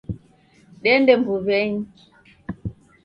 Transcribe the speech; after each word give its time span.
Dende 0.83 1.13
mbuw'enyi. 1.19 1.81